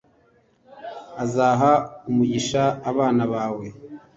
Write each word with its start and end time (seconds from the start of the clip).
Azaha 1.23 1.71
umugisha 2.09 2.61
abana 2.89 3.23
bawe, 3.33 3.67